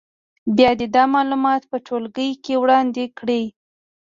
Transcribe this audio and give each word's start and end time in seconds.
بیا 0.57 0.71
دې 0.79 0.87
دا 0.95 1.03
معلومات 1.15 1.61
په 1.71 1.77
ټولګي 1.87 2.29
کې 2.43 2.53
وړاندې 2.61 3.03
کړي. 3.17 3.43